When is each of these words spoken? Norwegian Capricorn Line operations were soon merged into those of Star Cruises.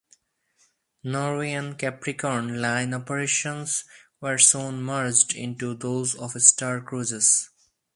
Norwegian 1.03 1.75
Capricorn 1.75 2.59
Line 2.59 2.91
operations 2.95 3.83
were 4.19 4.39
soon 4.39 4.81
merged 4.81 5.35
into 5.35 5.75
those 5.75 6.15
of 6.15 6.31
Star 6.41 6.81
Cruises. 6.81 7.51